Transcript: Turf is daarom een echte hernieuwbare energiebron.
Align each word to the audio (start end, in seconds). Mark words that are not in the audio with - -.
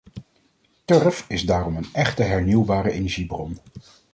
Turf 0.85 1.25
is 1.27 1.41
daarom 1.43 1.75
een 1.77 1.89
echte 1.93 2.23
hernieuwbare 2.23 2.91
energiebron. 2.91 3.57